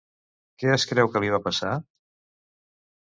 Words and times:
Què 0.63 0.71
es 0.77 0.85
creu 0.93 1.11
que 1.15 1.23
li 1.25 1.31
va 1.35 1.41
passar? 1.49 1.77